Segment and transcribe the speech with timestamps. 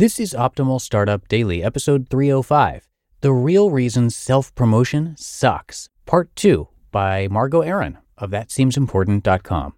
[0.00, 2.88] This is Optimal Startup Daily, episode 305
[3.20, 9.74] The Real Reason Self Promotion Sucks, Part 2 by Margo Aaron of ThatSeemsImportant.com.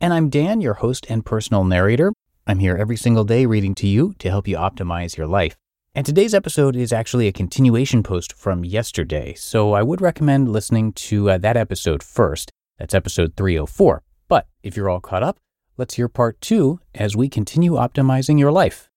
[0.00, 2.14] And I'm Dan, your host and personal narrator.
[2.46, 5.58] I'm here every single day reading to you to help you optimize your life.
[5.94, 10.94] And today's episode is actually a continuation post from yesterday, so I would recommend listening
[10.94, 12.50] to uh, that episode first.
[12.78, 14.02] That's episode 304.
[14.26, 15.36] But if you're all caught up,
[15.76, 18.88] let's hear part two as we continue optimizing your life.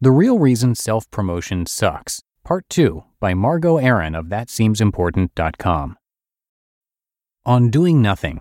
[0.00, 5.96] The Real Reason Self Promotion Sucks, Part 2 by Margo Aaron of ThatSeemsImportant.com.
[7.44, 8.40] On Doing Nothing.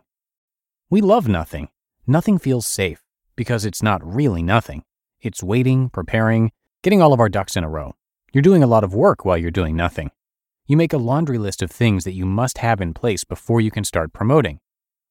[0.91, 1.69] We love nothing.
[2.05, 3.03] Nothing feels safe
[3.36, 4.83] because it's not really nothing.
[5.19, 6.52] It's waiting, preparing,
[6.83, 7.95] getting all of our ducks in a row.
[8.31, 10.11] You're doing a lot of work while you're doing nothing.
[10.67, 13.71] You make a laundry list of things that you must have in place before you
[13.71, 14.59] can start promoting.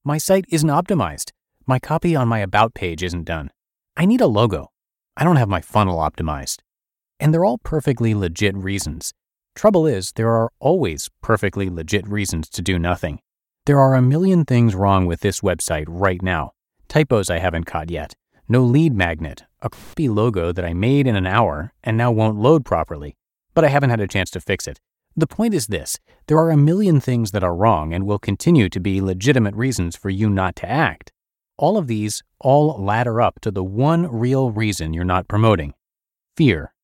[0.05, 1.33] My site isn't optimized.
[1.66, 3.50] My copy on my About page isn't done.
[3.97, 4.70] I need a logo.
[5.17, 6.59] I don't have my funnel optimized.
[7.19, 9.14] And they're all perfectly legit reasons.
[9.55, 13.21] Trouble is, there are always perfectly legit reasons to do nothing.
[13.65, 16.53] There are a million things wrong with this website right now.
[16.88, 18.15] Typos I haven't caught yet.
[18.49, 19.44] No lead magnet.
[19.62, 23.16] A crappy logo that I made in an hour and now won't load properly.
[23.55, 24.78] But I haven't had a chance to fix it.
[25.16, 28.69] The point is this there are a million things that are wrong and will continue
[28.69, 31.10] to be legitimate reasons for you not to act.
[31.59, 35.72] All of these all ladder up to the one real reason you're not promoting
[36.37, 36.75] fear.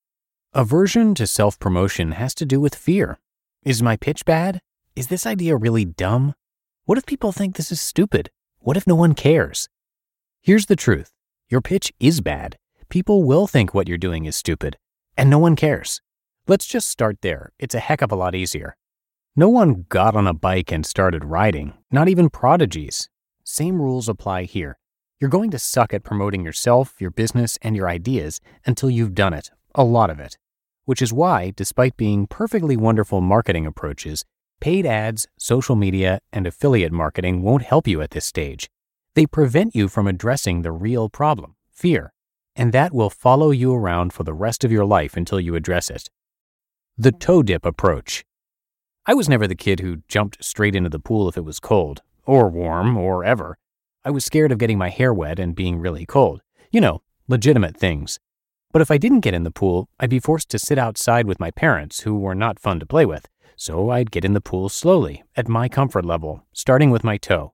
[0.55, 3.19] Aversion to self promotion has to do with fear.
[3.65, 4.60] Is my pitch bad?
[4.97, 6.34] Is this idea really dumb?
[6.84, 8.31] What if people think this is stupid?
[8.60, 9.69] What if no one cares?
[10.41, 11.12] Here's the truth
[11.49, 12.56] your pitch is bad.
[12.89, 14.78] People will think what you're doing is stupid,
[15.16, 16.00] and no one cares.
[16.49, 17.53] Let's just start there.
[17.59, 18.77] It's a heck of a lot easier.
[19.37, 23.09] No one got on a bike and started riding, not even prodigies.
[23.52, 24.78] Same rules apply here.
[25.20, 29.34] You're going to suck at promoting yourself, your business, and your ideas until you've done
[29.34, 30.38] it, a lot of it.
[30.86, 34.24] Which is why, despite being perfectly wonderful marketing approaches,
[34.62, 38.70] paid ads, social media, and affiliate marketing won't help you at this stage.
[39.14, 42.14] They prevent you from addressing the real problem, fear,
[42.56, 45.91] and that will follow you around for the rest of your life until you address
[45.91, 46.08] it.
[46.96, 48.24] The toe dip approach.
[49.04, 52.00] I was never the kid who jumped straight into the pool if it was cold,
[52.27, 53.59] or warm, or ever.
[54.05, 56.43] I was scared of getting my hair wet and being really cold.
[56.71, 58.19] You know, legitimate things.
[58.72, 61.38] But if I didn't get in the pool, I'd be forced to sit outside with
[61.38, 63.28] my parents, who were not fun to play with.
[63.56, 67.53] So I'd get in the pool slowly, at my comfort level, starting with my toe.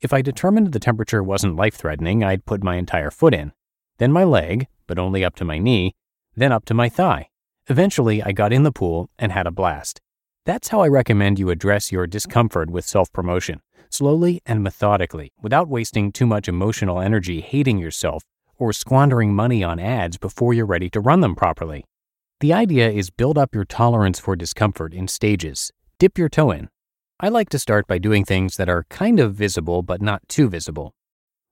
[0.00, 3.52] If I determined the temperature wasn't life threatening, I'd put my entire foot in,
[3.98, 5.94] then my leg, but only up to my knee,
[6.36, 7.30] then up to my thigh.
[7.68, 10.00] Eventually, I got in the pool and had a blast.
[10.44, 15.68] That's how I recommend you address your discomfort with self promotion slowly and methodically, without
[15.68, 18.22] wasting too much emotional energy hating yourself
[18.58, 21.84] or squandering money on ads before you're ready to run them properly.
[22.40, 25.72] The idea is build up your tolerance for discomfort in stages.
[25.98, 26.68] Dip your toe in.
[27.20, 30.48] I like to start by doing things that are kind of visible but not too
[30.48, 30.94] visible.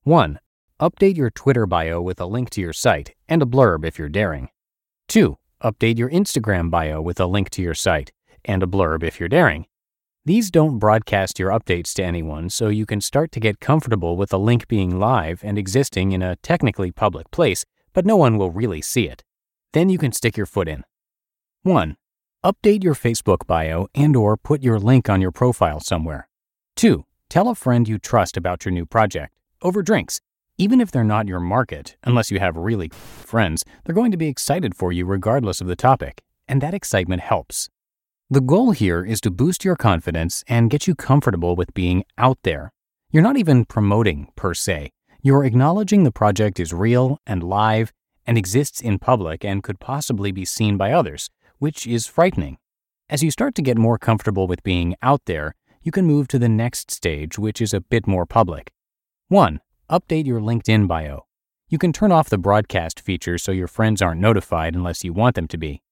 [0.04, 0.38] 1.
[0.80, 4.08] Update your Twitter bio with a link to your site and a blurb if you're
[4.08, 4.48] daring.
[5.08, 5.36] 2.
[5.64, 8.12] Update your Instagram bio with a link to your site
[8.44, 9.66] and a blurb if you're daring.
[10.26, 14.32] These don't broadcast your updates to anyone, so you can start to get comfortable with
[14.32, 18.50] a link being live and existing in a technically public place, but no one will
[18.50, 19.22] really see it.
[19.72, 20.82] Then you can stick your foot in.
[21.62, 21.96] 1.
[22.44, 26.28] Update your Facebook bio and or put your link on your profile somewhere.
[26.74, 27.04] 2.
[27.30, 29.32] Tell a friend you trust about your new project
[29.62, 30.20] over drinks.
[30.58, 34.26] Even if they're not your market, unless you have really friends, they're going to be
[34.26, 37.68] excited for you regardless of the topic, and that excitement helps.
[38.28, 42.38] The goal here is to boost your confidence and get you comfortable with being out
[42.42, 42.72] there.
[43.12, 44.90] You're not even promoting per se.
[45.22, 47.92] You're acknowledging the project is real and live
[48.26, 51.30] and exists in public and could possibly be seen by others,
[51.60, 52.58] which is frightening.
[53.08, 56.38] As you start to get more comfortable with being out there, you can move to
[56.40, 58.72] the next stage, which is a bit more public.
[59.28, 59.60] 1.
[59.88, 61.26] Update your LinkedIn bio.
[61.68, 65.36] You can turn off the broadcast feature so your friends aren't notified unless you want
[65.36, 65.84] them to be.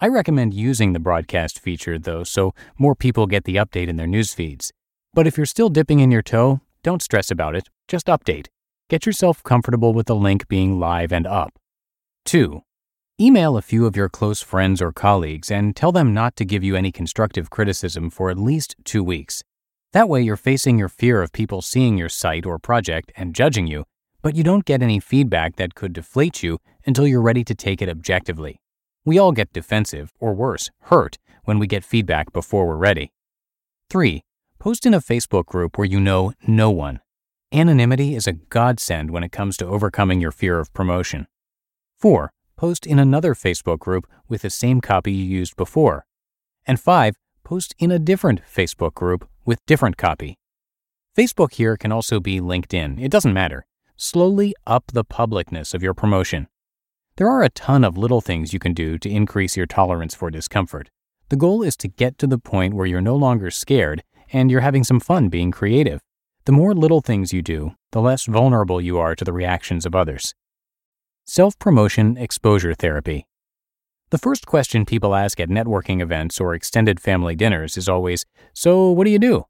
[0.00, 4.06] I recommend using the broadcast feature, though, so more people get the update in their
[4.06, 4.72] news feeds.
[5.12, 8.46] But if you're still dipping in your toe, don't stress about it, just update.
[8.88, 11.58] Get yourself comfortable with the link being live and up.
[12.26, 12.62] 2.
[13.20, 16.62] Email a few of your close friends or colleagues and tell them not to give
[16.62, 19.42] you any constructive criticism for at least two weeks.
[19.94, 23.66] That way, you're facing your fear of people seeing your site or project and judging
[23.66, 23.82] you,
[24.22, 27.82] but you don't get any feedback that could deflate you until you're ready to take
[27.82, 28.60] it objectively.
[29.08, 33.10] We all get defensive, or worse, hurt, when we get feedback before we're ready.
[33.88, 34.22] 3.
[34.58, 37.00] Post in a Facebook group where you know no one.
[37.50, 41.26] Anonymity is a godsend when it comes to overcoming your fear of promotion.
[41.98, 46.04] 4 post in another Facebook group with the same copy you used before.
[46.66, 50.36] And five, post in a different Facebook group with different copy.
[51.16, 53.64] Facebook here can also be LinkedIn, it doesn't matter.
[53.96, 56.48] Slowly up the publicness of your promotion.
[57.18, 60.30] There are a ton of little things you can do to increase your tolerance for
[60.30, 60.88] discomfort.
[61.30, 64.60] The goal is to get to the point where you're no longer scared and you're
[64.60, 66.00] having some fun being creative.
[66.44, 69.96] The more little things you do, the less vulnerable you are to the reactions of
[69.96, 70.32] others.
[71.26, 73.26] Self promotion exposure therapy.
[74.10, 78.92] The first question people ask at networking events or extended family dinners is always So,
[78.92, 79.46] what do you do?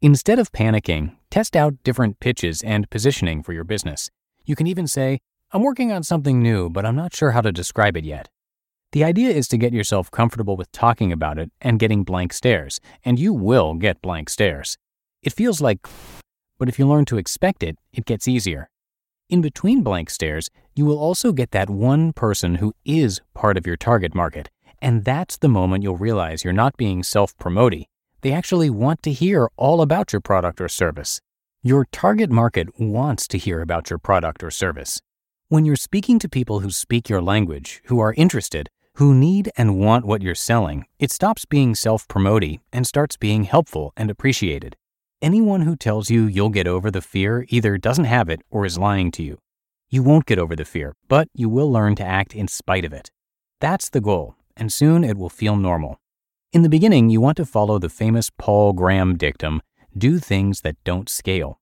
[0.00, 4.08] Instead of panicking, test out different pitches and positioning for your business.
[4.44, 5.18] You can even say,
[5.54, 8.30] I'm working on something new, but I'm not sure how to describe it yet.
[8.92, 12.80] The idea is to get yourself comfortable with talking about it and getting blank stares,
[13.04, 14.78] and you will get blank stares.
[15.22, 15.86] It feels like,
[16.58, 18.70] but if you learn to expect it, it gets easier.
[19.28, 23.66] In between blank stares, you will also get that one person who is part of
[23.66, 24.48] your target market.
[24.80, 27.84] And that's the moment you'll realize you're not being self promoting.
[28.22, 31.20] They actually want to hear all about your product or service.
[31.62, 34.98] Your target market wants to hear about your product or service.
[35.52, 39.78] When you're speaking to people who speak your language, who are interested, who need and
[39.78, 44.76] want what you're selling, it stops being self promoting and starts being helpful and appreciated.
[45.20, 48.78] Anyone who tells you you'll get over the fear either doesn't have it or is
[48.78, 49.36] lying to you.
[49.90, 52.94] You won't get over the fear, but you will learn to act in spite of
[52.94, 53.10] it.
[53.60, 56.00] That's the goal, and soon it will feel normal.
[56.54, 59.60] In the beginning, you want to follow the famous Paul Graham dictum
[59.94, 61.60] do things that don't scale.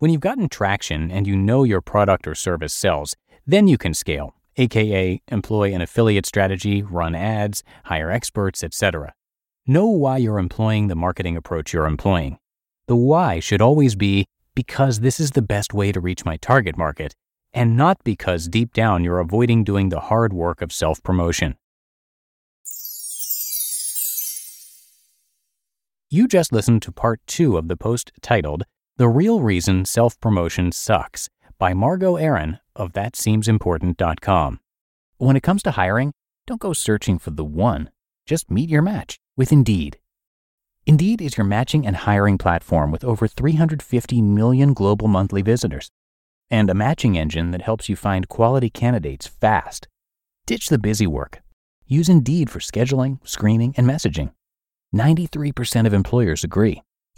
[0.00, 3.14] When you've gotten traction and you know your product or service sells,
[3.46, 9.12] then you can scale, aka employ an affiliate strategy, run ads, hire experts, etc.
[9.66, 12.38] Know why you're employing the marketing approach you're employing.
[12.86, 14.24] The why should always be
[14.54, 17.14] because this is the best way to reach my target market,
[17.52, 21.58] and not because deep down you're avoiding doing the hard work of self promotion.
[26.08, 28.64] You just listened to part two of the post titled
[29.00, 34.60] The Real Reason Self Promotion Sucks by Margo Aaron of ThatSeemsImportant.com.
[35.16, 36.12] When it comes to hiring,
[36.46, 37.88] don't go searching for the one,
[38.26, 39.98] just meet your match with Indeed.
[40.84, 45.88] Indeed is your matching and hiring platform with over 350 million global monthly visitors
[46.50, 49.88] and a matching engine that helps you find quality candidates fast.
[50.44, 51.40] Ditch the busy work.
[51.86, 54.32] Use Indeed for scheduling, screening, and messaging.
[54.94, 56.82] 93% of employers agree.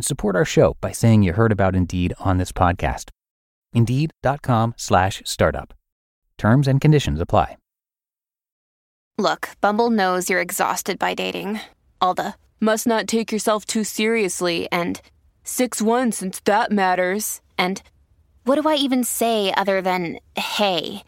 [0.00, 3.10] and support our show by saying you heard about Indeed on this podcast.
[3.74, 5.74] Indeed.com slash startup.
[6.38, 7.58] Terms and conditions apply.
[9.18, 11.60] Look, Bumble knows you're exhausted by dating.
[12.00, 15.02] All the must not take yourself too seriously and
[15.44, 17.42] 6 1 since that matters.
[17.58, 17.82] And
[18.44, 21.02] what do I even say other than hey?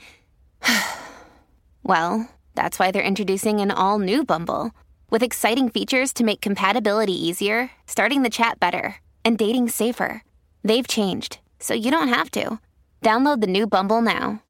[1.82, 4.72] well, that's why they're introducing an all new Bumble
[5.12, 10.25] with exciting features to make compatibility easier, starting the chat better, and dating safer.
[10.64, 12.59] They've changed, so you don't have to.
[13.02, 14.42] Download the new Bumble now.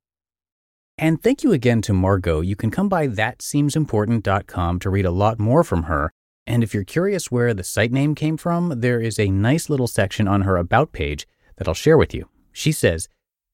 [0.96, 2.40] And thank you again to Margo.
[2.40, 6.12] You can come by thatseemsimportant.com to read a lot more from her.
[6.46, 9.88] And if you're curious where the site name came from, there is a nice little
[9.88, 11.26] section on her About page
[11.56, 12.28] that I'll share with you.
[12.52, 13.08] She says,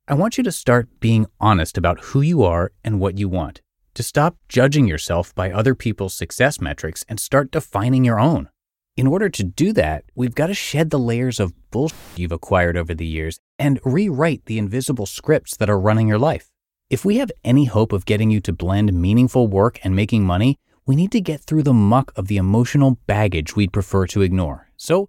[0.09, 3.61] I want you to start being honest about who you are and what you want,
[3.99, 8.49] to stop judging yourself by other people's success metrics and start defining your own.
[8.97, 12.77] In order to do that, we've got to shed the layers of bullshit you've acquired
[12.77, 16.53] over the years and rewrite the invisible scripts that are running your life.
[16.89, 20.61] If we have any hope of getting you to blend meaningful work and making money,
[20.87, 24.69] we need to get through the muck of the emotional baggage we'd prefer to ignore.
[24.77, 25.09] So,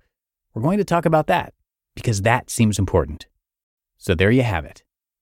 [0.55, 1.53] we're going to talk about that
[1.93, 3.27] because that seems important.
[3.99, 4.81] So, there you have it.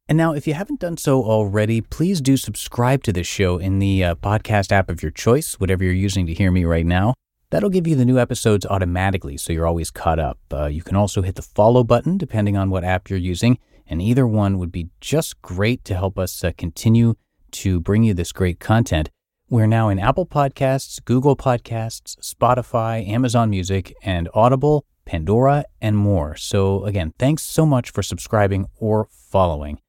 [0.09, 3.79] And now, if you haven't done so already, please do subscribe to this show in
[3.79, 7.13] the uh, podcast app of your choice, whatever you're using to hear me right now.
[7.49, 10.39] That'll give you the new episodes automatically so you're always caught up.
[10.51, 14.01] Uh, you can also hit the follow button depending on what app you're using, and
[14.01, 17.15] either one would be just great to help us uh, continue
[17.51, 19.09] to bring you this great content.
[19.49, 26.35] We're now in Apple Podcasts, Google Podcasts, Spotify, Amazon Music, and Audible, Pandora, and more.
[26.35, 29.79] So, again, thanks so much for subscribing or following.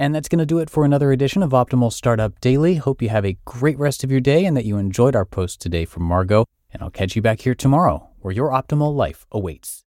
[0.00, 2.76] And that's going to do it for another edition of Optimal Startup Daily.
[2.76, 5.60] Hope you have a great rest of your day and that you enjoyed our post
[5.60, 6.46] today from Margo.
[6.72, 9.84] And I'll catch you back here tomorrow where your optimal life awaits.